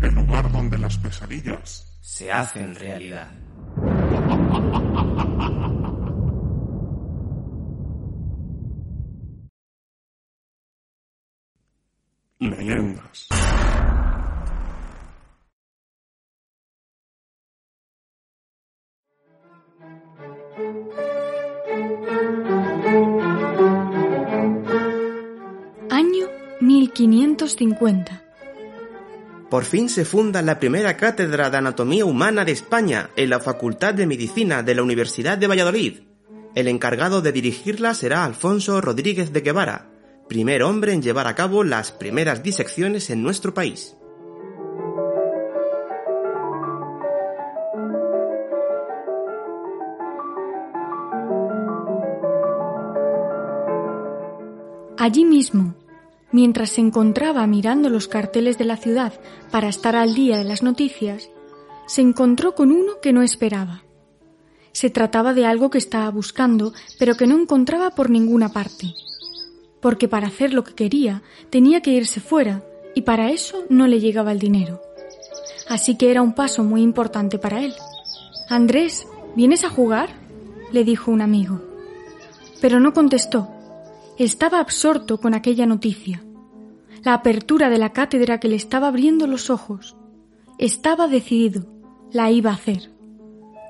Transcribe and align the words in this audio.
El 0.00 0.14
lugar 0.14 0.50
donde 0.52 0.78
las 0.78 0.96
pesadillas 0.98 1.98
Se 2.00 2.30
hacen 2.32 2.74
realidad. 2.74 3.28
leyendas. 12.40 13.28
Año 25.90 26.26
1550. 26.60 28.27
Por 29.50 29.64
fin 29.64 29.88
se 29.88 30.04
funda 30.04 30.42
la 30.42 30.60
primera 30.60 30.98
cátedra 30.98 31.48
de 31.48 31.56
anatomía 31.56 32.04
humana 32.04 32.44
de 32.44 32.52
España 32.52 33.10
en 33.16 33.30
la 33.30 33.40
Facultad 33.40 33.94
de 33.94 34.06
Medicina 34.06 34.62
de 34.62 34.74
la 34.74 34.82
Universidad 34.82 35.38
de 35.38 35.46
Valladolid. 35.46 36.00
El 36.54 36.68
encargado 36.68 37.22
de 37.22 37.32
dirigirla 37.32 37.94
será 37.94 38.24
Alfonso 38.24 38.80
Rodríguez 38.82 39.32
de 39.32 39.40
Guevara, 39.40 39.86
primer 40.28 40.62
hombre 40.62 40.92
en 40.92 41.00
llevar 41.00 41.26
a 41.26 41.34
cabo 41.34 41.64
las 41.64 41.92
primeras 41.92 42.42
disecciones 42.42 43.08
en 43.08 43.22
nuestro 43.22 43.54
país. 43.54 43.94
Allí 54.98 55.24
mismo, 55.24 55.74
mientras 56.32 56.70
se 56.70 56.80
encontraba 56.80 57.46
mirando 57.46 57.88
los 57.88 58.08
carteles 58.08 58.58
de 58.58 58.64
la 58.64 58.76
ciudad 58.76 59.12
para 59.50 59.68
estar 59.68 59.96
al 59.96 60.14
día 60.14 60.36
de 60.36 60.44
las 60.44 60.62
noticias, 60.62 61.30
se 61.86 62.02
encontró 62.02 62.54
con 62.54 62.70
uno 62.70 63.00
que 63.00 63.12
no 63.12 63.22
esperaba. 63.22 63.82
Se 64.72 64.90
trataba 64.90 65.32
de 65.34 65.46
algo 65.46 65.70
que 65.70 65.78
estaba 65.78 66.10
buscando, 66.10 66.72
pero 66.98 67.16
que 67.16 67.26
no 67.26 67.38
encontraba 67.38 67.90
por 67.90 68.10
ninguna 68.10 68.50
parte. 68.50 68.94
Porque 69.80 70.08
para 70.08 70.26
hacer 70.26 70.52
lo 70.52 70.64
que 70.64 70.74
quería 70.74 71.22
tenía 71.50 71.80
que 71.80 71.92
irse 71.92 72.20
fuera, 72.20 72.62
y 72.94 73.02
para 73.02 73.30
eso 73.30 73.64
no 73.68 73.86
le 73.86 74.00
llegaba 74.00 74.32
el 74.32 74.38
dinero. 74.38 74.80
Así 75.68 75.96
que 75.96 76.10
era 76.10 76.22
un 76.22 76.34
paso 76.34 76.64
muy 76.64 76.82
importante 76.82 77.38
para 77.38 77.62
él. 77.62 77.74
Andrés, 78.48 79.06
¿vienes 79.36 79.64
a 79.64 79.70
jugar? 79.70 80.10
le 80.72 80.84
dijo 80.84 81.10
un 81.10 81.22
amigo. 81.22 81.62
Pero 82.60 82.80
no 82.80 82.92
contestó. 82.92 83.48
Estaba 84.18 84.58
absorto 84.58 85.20
con 85.20 85.32
aquella 85.32 85.64
noticia. 85.64 86.24
La 87.04 87.14
apertura 87.14 87.70
de 87.70 87.78
la 87.78 87.92
cátedra 87.92 88.40
que 88.40 88.48
le 88.48 88.56
estaba 88.56 88.88
abriendo 88.88 89.28
los 89.28 89.48
ojos. 89.48 89.96
Estaba 90.58 91.06
decidido. 91.06 91.66
La 92.10 92.32
iba 92.32 92.50
a 92.50 92.54
hacer. 92.54 92.90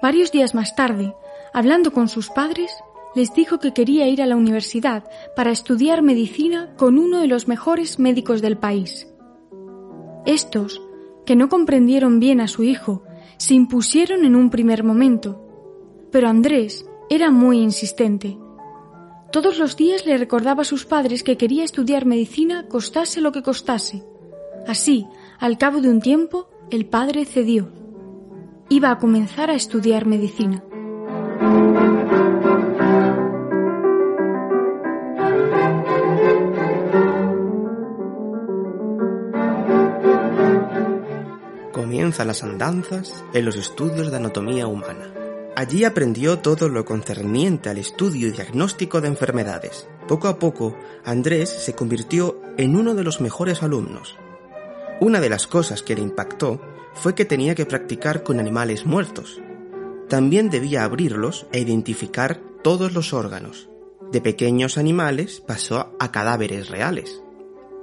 Varios 0.00 0.33
días 0.33 0.55
más 0.55 0.75
tarde, 0.75 1.15
hablando 1.53 1.93
con 1.93 2.09
sus 2.09 2.31
padres, 2.31 2.73
les 3.15 3.34
dijo 3.34 3.59
que 3.59 3.75
quería 3.75 4.09
ir 4.09 4.23
a 4.23 4.27
la 4.27 4.37
universidad 4.37 5.05
para 5.37 5.50
estudiar 5.50 6.00
medicina 6.00 6.73
con 6.78 6.99
uno 6.99 7.21
de 7.21 7.27
los 7.27 7.47
mejores 7.47 7.99
médicos 7.99 8.41
del 8.41 8.56
país. 8.56 9.06
Estos, 10.25 10.81
que 11.27 11.37
no 11.37 11.50
comprendieron 11.50 12.21
bien 12.21 12.41
a 12.41 12.49
su 12.49 12.62
hijo, 12.62 13.03
se 13.37 13.53
impusieron 13.53 14.25
en 14.25 14.34
un 14.34 14.49
primer 14.49 14.83
momento. 14.83 15.44
Pero 16.11 16.27
Andrés 16.27 16.87
era 17.11 17.31
muy 17.31 17.59
insistente. 17.59 18.39
Todos 19.31 19.59
los 19.59 19.77
días 19.77 20.06
le 20.06 20.16
recordaba 20.16 20.62
a 20.62 20.65
sus 20.65 20.87
padres 20.87 21.22
que 21.22 21.37
quería 21.37 21.62
estudiar 21.62 22.06
medicina 22.06 22.66
costase 22.66 23.21
lo 23.21 23.31
que 23.31 23.43
costase. 23.43 24.03
Así, 24.66 25.06
al 25.39 25.59
cabo 25.59 25.83
de 25.83 25.91
un 25.91 26.00
tiempo, 26.00 26.49
el 26.71 26.87
padre 26.87 27.27
cedió. 27.27 27.71
Iba 28.71 28.91
a 28.91 28.99
comenzar 28.99 29.50
a 29.50 29.55
estudiar 29.55 30.06
medicina. 30.06 30.65
Comienza 41.72 42.25
las 42.25 42.43
andanzas 42.43 43.25
en 43.34 43.44
los 43.44 43.56
estudios 43.56 44.11
de 44.11 44.17
anatomía 44.17 44.67
humana. 44.67 45.18
Allí 45.59 45.83
aprendió 45.83 46.39
todo 46.39 46.69
lo 46.69 46.85
concerniente 46.85 47.69
al 47.69 47.79
estudio 47.79 48.29
y 48.29 48.31
diagnóstico 48.31 49.01
de 49.01 49.09
enfermedades. 49.09 49.89
Poco 50.07 50.29
a 50.29 50.39
poco, 50.39 50.77
Andrés 51.05 51.51
se 51.51 51.73
convirtió 51.73 52.41
en 52.57 52.77
uno 52.77 52.95
de 52.95 53.03
los 53.03 53.21
mejores 53.21 53.65
alumnos. 53.65 54.15
Una 55.01 55.19
de 55.19 55.29
las 55.29 55.49
cosas 55.49 55.83
que 55.83 55.97
le 55.97 56.03
impactó 56.03 56.61
fue 56.95 57.17
que 57.17 57.25
tenía 57.25 57.57
que 57.57 57.67
practicar 57.67 58.23
con 58.23 58.39
animales 58.39 58.87
muertos. 58.87 59.43
También 60.09 60.49
debía 60.49 60.85
abrirlos 60.85 61.49
e 61.51 61.59
identificar 61.59 62.41
todos 62.63 62.93
los 62.95 63.13
órganos. 63.13 63.69
De 64.13 64.21
pequeños 64.21 64.79
animales 64.79 65.43
pasó 65.45 65.93
a 65.99 66.13
cadáveres 66.13 66.69
reales. 66.69 67.21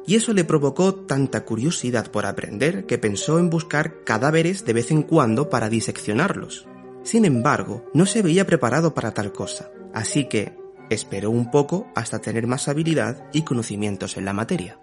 Y 0.07 0.15
eso 0.15 0.31
le 0.31 0.45
provocó 0.45 0.95
tanta 0.95 1.43
curiosidad 1.43 2.09
por 2.09 2.25
aprender 2.25 2.85
que 2.85 2.97
pensó 2.97 3.37
en 3.37 3.49
buscar 3.49 4.05
cadáveres 4.05 4.63
de 4.63 4.71
vez 4.71 4.91
en 4.91 5.03
cuando 5.03 5.49
para 5.49 5.67
diseccionarlos. 5.67 6.69
Sin 7.05 7.23
embargo, 7.23 7.85
no 7.93 8.07
se 8.07 8.23
veía 8.23 8.47
preparado 8.47 8.95
para 8.95 9.13
tal 9.13 9.31
cosa, 9.31 9.69
así 9.93 10.25
que 10.25 10.57
esperó 10.89 11.29
un 11.29 11.51
poco 11.51 11.85
hasta 11.93 12.19
tener 12.19 12.47
más 12.47 12.67
habilidad 12.67 13.29
y 13.31 13.43
conocimientos 13.43 14.17
en 14.17 14.25
la 14.25 14.33
materia. 14.33 14.79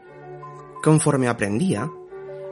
Conforme 0.85 1.27
aprendía, 1.27 1.91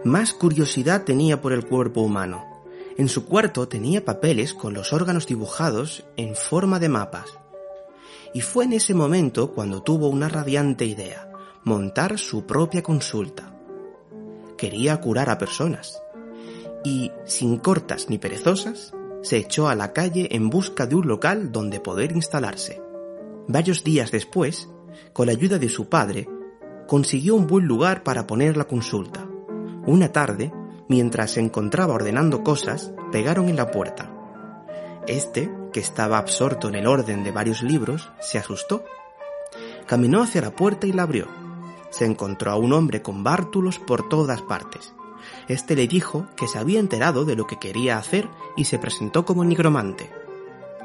más 0.04 0.34
curiosidad 0.34 1.04
tenía 1.04 1.41
por 1.41 1.53
el 1.53 1.64
cuerpo 1.64 2.00
humano. 2.00 2.64
En 2.97 3.08
su 3.08 3.26
cuarto 3.26 3.69
tenía 3.69 4.04
papeles 4.04 4.54
con 4.54 4.75
los 4.75 4.92
órganos 4.92 5.28
dibujados 5.28 6.04
en 6.16 6.34
forma 6.34 6.81
de 6.81 6.88
mapas. 6.88 7.38
Y 8.34 8.41
fue 8.41 8.64
en 8.64 8.72
ese 8.72 8.92
momento 8.92 9.52
cuando 9.52 9.84
tuvo 9.84 10.08
una 10.08 10.28
radiante 10.28 10.84
idea, 10.84 11.31
montar 11.62 12.19
su 12.19 12.44
propia 12.44 12.82
consulta. 12.82 13.54
Quería 14.58 15.00
curar 15.00 15.31
a 15.31 15.38
personas. 15.38 16.02
Y, 16.82 17.12
sin 17.25 17.58
cortas 17.58 18.08
ni 18.08 18.19
perezosas, 18.19 18.94
se 19.22 19.36
echó 19.36 19.69
a 19.69 19.75
la 19.75 19.92
calle 19.92 20.28
en 20.32 20.50
busca 20.50 20.86
de 20.86 20.94
un 20.94 21.06
local 21.06 21.53
donde 21.53 21.81
poder 21.81 22.12
instalarse. 22.12 22.82
Varios 23.48 23.84
días 23.84 24.10
después, 24.10 24.69
con 25.12 25.26
la 25.26 25.32
ayuda 25.32 25.58
de 25.58 25.69
su 25.69 25.88
padre, 25.88 26.28
consiguió 26.86 27.34
un 27.34 27.47
buen 27.47 27.66
lugar 27.66 28.03
para 28.03 28.26
poner 28.26 28.56
la 28.56 28.64
consulta. 28.64 29.26
Una 29.86 30.12
tarde, 30.12 30.53
mientras 30.88 31.32
se 31.32 31.41
encontraba 31.41 31.94
ordenando 31.94 32.42
cosas, 32.42 32.92
pegaron 33.12 33.48
en 33.48 33.56
la 33.56 33.70
puerta. 33.70 34.10
Este, 35.06 35.50
que 35.72 35.81
estaba 35.81 36.19
absorto 36.19 36.69
en 36.69 36.75
el 36.76 36.87
orden 36.87 37.25
de 37.25 37.32
varios 37.32 37.62
libros, 37.62 38.10
se 38.20 38.38
asustó. 38.38 38.84
Caminó 39.87 40.22
hacia 40.22 40.41
la 40.41 40.50
puerta 40.50 40.87
y 40.87 40.92
la 40.92 41.02
abrió. 41.02 41.26
Se 41.91 42.05
encontró 42.05 42.52
a 42.52 42.56
un 42.56 42.73
hombre 42.73 43.02
con 43.02 43.25
bártulos 43.25 43.78
por 43.78 44.08
todas 44.08 44.43
partes. 44.43 44.94
Este 45.49 45.76
le 45.76 45.87
dijo 45.87 46.26
que 46.37 46.49
se 46.49 46.58
había 46.58 46.81
enterado 46.81 47.25
de 47.25 47.37
lo 47.37 47.46
que 47.46 47.58
quería 47.58 47.99
hacer 47.99 48.28
y 48.56 48.64
se 48.64 48.78
presentó 48.78 49.25
como 49.25 49.44
nigromante. 49.44 50.11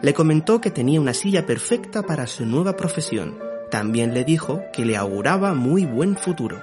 Le 0.01 0.13
comentó 0.13 0.61
que 0.61 0.71
tenía 0.71 1.01
una 1.01 1.13
silla 1.13 1.45
perfecta 1.45 2.03
para 2.03 2.27
su 2.27 2.45
nueva 2.45 2.75
profesión. 2.75 3.39
También 3.71 4.13
le 4.13 4.23
dijo 4.23 4.61
que 4.73 4.85
le 4.85 4.97
auguraba 4.97 5.53
muy 5.53 5.85
buen 5.85 6.15
futuro. 6.15 6.61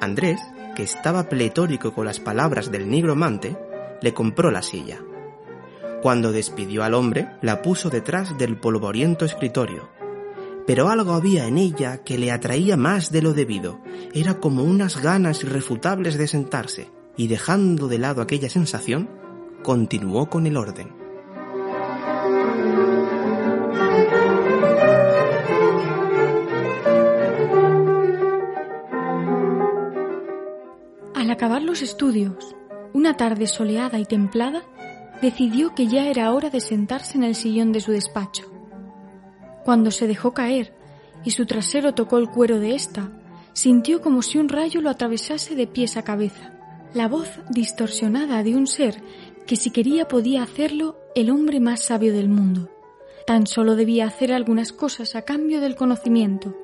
Andrés, 0.00 0.40
que 0.76 0.82
estaba 0.82 1.28
pletórico 1.28 1.92
con 1.92 2.06
las 2.06 2.20
palabras 2.20 2.70
del 2.70 2.88
nigromante, 2.88 3.56
le 4.00 4.14
compró 4.14 4.50
la 4.50 4.62
silla. 4.62 4.98
Cuando 6.02 6.32
despidió 6.32 6.82
al 6.82 6.94
hombre, 6.94 7.28
la 7.42 7.60
puso 7.60 7.90
detrás 7.90 8.38
del 8.38 8.56
polvoriento 8.56 9.24
escritorio. 9.24 9.99
Pero 10.70 10.88
algo 10.88 11.14
había 11.14 11.48
en 11.48 11.58
ella 11.58 12.04
que 12.04 12.16
le 12.16 12.30
atraía 12.30 12.76
más 12.76 13.10
de 13.10 13.22
lo 13.22 13.32
debido. 13.32 13.80
Era 14.14 14.38
como 14.38 14.62
unas 14.62 15.02
ganas 15.02 15.42
irrefutables 15.42 16.16
de 16.16 16.28
sentarse, 16.28 16.92
y 17.16 17.26
dejando 17.26 17.88
de 17.88 17.98
lado 17.98 18.22
aquella 18.22 18.48
sensación, 18.48 19.10
continuó 19.64 20.30
con 20.30 20.46
el 20.46 20.56
orden. 20.56 20.92
Al 31.16 31.30
acabar 31.32 31.62
los 31.62 31.82
estudios, 31.82 32.54
una 32.92 33.16
tarde 33.16 33.48
soleada 33.48 33.98
y 33.98 34.04
templada, 34.04 34.62
decidió 35.20 35.74
que 35.74 35.88
ya 35.88 36.06
era 36.06 36.30
hora 36.30 36.48
de 36.48 36.60
sentarse 36.60 37.18
en 37.18 37.24
el 37.24 37.34
sillón 37.34 37.72
de 37.72 37.80
su 37.80 37.90
despacho. 37.90 38.49
Cuando 39.64 39.90
se 39.90 40.06
dejó 40.06 40.32
caer 40.32 40.72
y 41.24 41.30
su 41.30 41.46
trasero 41.46 41.94
tocó 41.94 42.18
el 42.18 42.28
cuero 42.28 42.58
de 42.58 42.74
ésta, 42.74 43.10
sintió 43.52 44.00
como 44.00 44.22
si 44.22 44.38
un 44.38 44.48
rayo 44.48 44.80
lo 44.80 44.90
atravesase 44.90 45.54
de 45.54 45.66
pies 45.66 45.96
a 45.96 46.02
cabeza. 46.02 46.52
La 46.94 47.08
voz 47.08 47.28
distorsionada 47.50 48.42
de 48.42 48.56
un 48.56 48.66
ser 48.66 49.02
que 49.46 49.56
si 49.56 49.70
quería 49.70 50.08
podía 50.08 50.42
hacerlo 50.42 50.96
el 51.14 51.30
hombre 51.30 51.60
más 51.60 51.82
sabio 51.82 52.12
del 52.12 52.28
mundo. 52.28 52.68
Tan 53.26 53.46
solo 53.46 53.76
debía 53.76 54.06
hacer 54.06 54.32
algunas 54.32 54.72
cosas 54.72 55.14
a 55.14 55.22
cambio 55.22 55.60
del 55.60 55.76
conocimiento. 55.76 56.54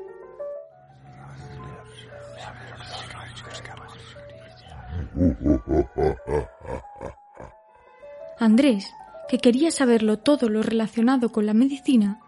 Andrés, 8.38 8.92
que 9.28 9.38
quería 9.38 9.70
saberlo 9.70 10.18
todo 10.18 10.48
lo 10.48 10.62
relacionado 10.62 11.30
con 11.30 11.46
la 11.46 11.54
medicina, 11.54 12.20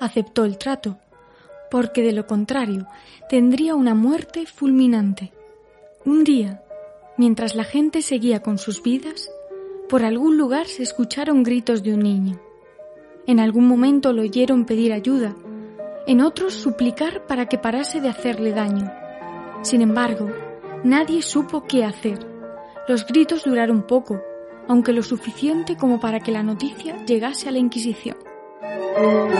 aceptó 0.00 0.44
el 0.44 0.58
trato, 0.58 0.98
porque 1.70 2.02
de 2.02 2.12
lo 2.12 2.26
contrario 2.26 2.86
tendría 3.28 3.74
una 3.74 3.94
muerte 3.94 4.46
fulminante. 4.46 5.32
Un 6.04 6.24
día, 6.24 6.62
mientras 7.16 7.54
la 7.54 7.64
gente 7.64 8.02
seguía 8.02 8.40
con 8.40 8.58
sus 8.58 8.82
vidas, 8.82 9.30
por 9.88 10.04
algún 10.04 10.36
lugar 10.36 10.66
se 10.66 10.82
escucharon 10.82 11.42
gritos 11.42 11.82
de 11.82 11.94
un 11.94 12.00
niño. 12.00 12.40
En 13.26 13.40
algún 13.40 13.66
momento 13.66 14.12
lo 14.12 14.22
oyeron 14.22 14.66
pedir 14.66 14.92
ayuda, 14.92 15.34
en 16.06 16.20
otros 16.20 16.54
suplicar 16.54 17.26
para 17.26 17.46
que 17.46 17.58
parase 17.58 18.00
de 18.00 18.08
hacerle 18.08 18.52
daño. 18.52 18.92
Sin 19.62 19.80
embargo, 19.80 20.30
nadie 20.84 21.22
supo 21.22 21.64
qué 21.64 21.84
hacer. 21.84 22.18
Los 22.86 23.06
gritos 23.06 23.44
duraron 23.44 23.86
poco, 23.86 24.20
aunque 24.68 24.92
lo 24.92 25.02
suficiente 25.02 25.76
como 25.76 26.00
para 26.00 26.20
que 26.20 26.32
la 26.32 26.42
noticia 26.42 27.02
llegase 27.06 27.48
a 27.48 27.52
la 27.52 27.58
Inquisición. 27.58 28.16
Horas 28.96 29.34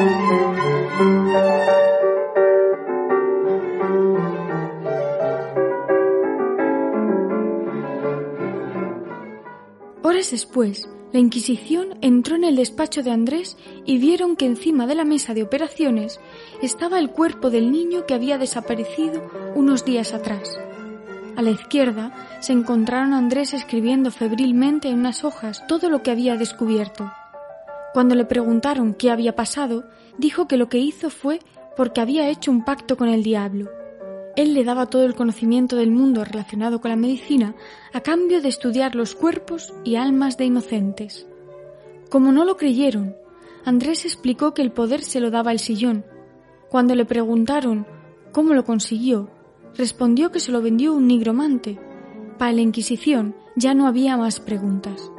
después, 10.33 10.89
la 11.12 11.21
Inquisición 11.21 11.97
entró 12.01 12.35
en 12.35 12.43
el 12.43 12.56
despacho 12.56 13.05
de 13.05 13.12
Andrés 13.12 13.56
y 13.85 13.99
vieron 13.99 14.35
que 14.35 14.47
encima 14.47 14.89
de 14.89 14.97
la 14.97 15.05
mesa 15.05 15.35
de 15.35 15.45
operaciones 15.45 16.19
estaba 16.61 16.99
el 16.99 17.11
cuerpo 17.11 17.51
del 17.51 17.71
niño 17.71 18.06
que 18.06 18.15
había 18.15 18.39
desaparecido 18.39 19.23
unos 19.55 19.85
días 19.85 20.15
atrás. 20.15 20.59
A 21.37 21.43
la 21.43 21.51
izquierda 21.51 22.41
se 22.41 22.53
encontraron 22.53 23.12
a 23.12 23.19
Andrés 23.19 23.55
escribiendo 23.55 24.11
febrilmente 24.11 24.89
en 24.89 24.99
unas 24.99 25.23
hojas 25.23 25.65
todo 25.69 25.91
lo 25.91 26.03
que 26.03 26.11
había 26.11 26.37
descubierto. 26.37 27.12
Cuando 27.94 28.17
le 28.17 28.25
preguntaron 28.25 28.93
qué 28.93 29.12
había 29.12 29.37
pasado, 29.37 29.85
dijo 30.19 30.49
que 30.49 30.56
lo 30.56 30.69
que 30.69 30.79
hizo 30.79 31.11
fue 31.11 31.38
porque 31.76 32.00
había 32.00 32.29
hecho 32.29 32.50
un 32.50 32.64
pacto 32.64 32.96
con 32.96 33.08
el 33.08 33.23
diablo. 33.23 33.70
Él 34.35 34.52
le 34.52 34.64
daba 34.64 34.87
todo 34.87 35.05
el 35.05 35.14
conocimiento 35.14 35.76
del 35.76 35.93
mundo 35.93 36.25
relacionado 36.25 36.81
con 36.81 36.91
la 36.91 36.96
medicina 36.96 37.55
a 37.93 38.00
cambio 38.00 38.43
de 38.43 38.49
estudiar 38.49 38.96
los 38.96 39.14
cuerpos 39.14 39.73
y 39.85 39.94
almas 39.94 40.37
de 40.37 40.46
inocentes. 40.46 41.29
Como 42.11 42.32
no 42.32 42.44
lo 42.44 42.56
creyeron, 42.56 43.14
Andrés 43.64 44.05
explicó 44.05 44.55
que 44.55 44.62
el 44.62 44.73
poder 44.73 45.00
se 45.00 45.20
lo 45.20 45.31
daba 45.31 45.52
el 45.52 45.61
sillón. 45.61 46.05
Cuando 46.69 46.96
le 46.96 47.05
preguntaron 47.05 47.87
cómo 48.32 48.55
lo 48.55 48.64
consiguió, 48.64 49.31
respondió 49.76 50.32
que 50.32 50.41
se 50.41 50.50
lo 50.50 50.61
vendió 50.61 50.94
un 50.94 51.06
nigromante. 51.06 51.79
Para 52.38 52.55
la 52.55 52.61
Inquisición 52.61 53.37
ya 53.55 53.73
no 53.73 53.87
había 53.87 54.17
más 54.17 54.41
preguntas. 54.41 55.12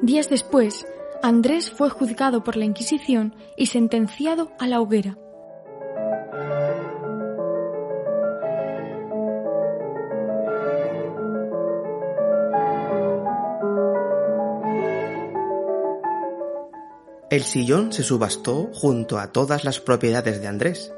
Días 0.00 0.30
después, 0.30 0.86
Andrés 1.26 1.70
fue 1.70 1.88
juzgado 1.88 2.44
por 2.44 2.54
la 2.54 2.66
Inquisición 2.66 3.34
y 3.56 3.64
sentenciado 3.64 4.52
a 4.58 4.66
la 4.66 4.82
hoguera. 4.82 5.16
El 17.30 17.42
sillón 17.42 17.90
se 17.94 18.02
subastó 18.02 18.68
junto 18.74 19.18
a 19.18 19.32
todas 19.32 19.64
las 19.64 19.80
propiedades 19.80 20.42
de 20.42 20.46
Andrés, 20.46 20.92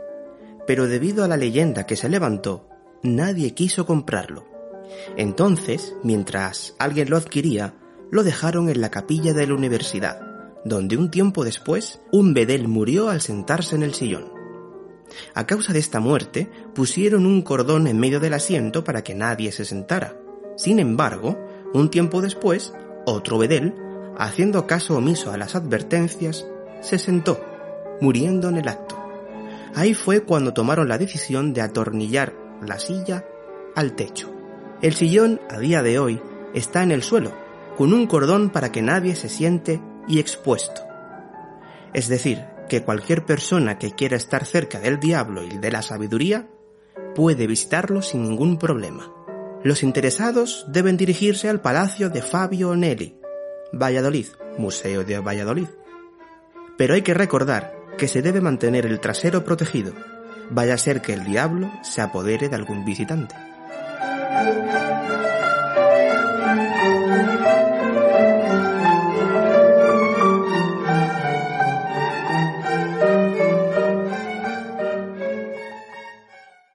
pero 0.67 0.89
debido 0.89 1.23
a 1.23 1.29
la 1.29 1.37
leyenda 1.37 1.87
que 1.87 1.95
se 1.95 2.09
levantó, 2.09 2.69
nadie 3.05 3.55
quiso 3.55 3.87
comprarlo. 3.87 4.45
Entonces, 5.17 5.95
mientras 6.03 6.75
alguien 6.81 7.11
lo 7.11 7.17
adquiría, 7.17 7.75
lo 8.11 8.23
dejaron 8.23 8.69
en 8.69 8.81
la 8.81 8.91
capilla 8.91 9.33
de 9.33 9.47
la 9.47 9.55
universidad, 9.55 10.21
donde 10.65 10.97
un 10.97 11.11
tiempo 11.11 11.45
después 11.45 12.01
un 12.13 12.35
bedel 12.35 12.69
murió 12.69 13.09
al 13.09 13.21
sentarse 13.21 13.77
en 13.77 13.83
el 13.83 13.95
sillón. 13.95 14.33
A 15.35 15.47
causa 15.47 15.73
de 15.73 15.79
esta 15.79 16.01
muerte, 16.01 16.51
pusieron 16.75 17.27
un 17.27 17.43
cordón 17.43 17.87
en 17.87 17.99
medio 17.99 18.21
del 18.21 18.35
asiento 18.35 18.85
para 18.85 19.03
que 19.03 19.15
nadie 19.15 19.53
se 19.53 19.65
sentara. 19.65 20.17
Sin 20.57 20.79
embargo, 20.79 21.39
un 21.73 21.91
tiempo 21.91 22.21
después, 22.21 22.73
otro 23.07 23.39
bedel, 23.39 23.75
haciendo 24.19 24.67
caso 24.67 24.97
omiso 24.97 25.31
a 25.33 25.37
las 25.37 25.55
advertencias, 25.55 26.47
se 26.81 26.99
sentó, 26.99 27.41
muriendo 28.01 28.49
en 28.49 28.57
el 28.57 28.69
acto. 28.69 28.97
Ahí 29.75 29.95
fue 29.95 30.23
cuando 30.23 30.55
tomaron 30.55 30.89
la 30.89 30.99
decisión 30.99 31.53
de 31.53 31.61
atornillar 31.61 32.35
la 32.67 32.79
silla 32.79 33.25
al 33.75 33.95
techo. 33.95 34.33
El 34.83 34.95
sillón, 34.95 35.41
a 35.51 35.59
día 35.59 35.83
de 35.83 35.99
hoy, 35.99 36.21
está 36.55 36.83
en 36.83 36.93
el 36.93 37.03
suelo, 37.03 37.33
con 37.77 37.93
un 37.93 38.07
cordón 38.07 38.51
para 38.51 38.73
que 38.73 38.83
nadie 38.83 39.17
se 39.17 39.29
siente 39.29 39.81
y 40.09 40.19
expuesto. 40.19 40.83
Es 41.93 42.09
decir, 42.09 42.45
que 42.69 42.83
cualquier 42.83 43.25
persona 43.25 43.79
que 43.79 43.93
quiera 43.93 44.17
estar 44.17 44.45
cerca 44.45 44.81
del 44.81 44.99
diablo 44.99 45.43
y 45.45 45.59
de 45.59 45.71
la 45.71 45.83
sabiduría 45.83 46.49
puede 47.15 47.47
visitarlo 47.47 48.03
sin 48.03 48.23
ningún 48.23 48.59
problema. 48.59 49.13
Los 49.63 49.83
interesados 49.83 50.67
deben 50.69 50.97
dirigirse 50.97 51.49
al 51.49 51.61
palacio 51.61 52.11
de 52.11 52.23
Fabio 52.23 52.75
Nelli, 52.77 53.19
Valladolid, 53.73 54.27
Museo 54.59 55.05
de 55.05 55.19
Valladolid. 55.19 55.69
Pero 56.77 56.95
hay 56.95 57.03
que 57.03 57.15
recordar 57.15 57.75
que 57.97 58.09
se 58.09 58.23
debe 58.23 58.41
mantener 58.41 58.87
el 58.87 59.01
trasero 59.01 59.45
protegido, 59.45 59.93
vaya 60.51 60.75
a 60.75 60.79
ser 60.79 61.01
que 61.01 61.15
el 61.15 61.25
diablo 61.25 61.71
se 61.83 62.03
apodere 62.03 62.49
de 62.49 62.57
algún 62.57 62.85
visitante. 62.85 63.35